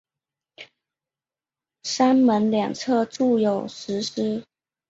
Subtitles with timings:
[1.83, 4.43] 山门两侧筑有石狮。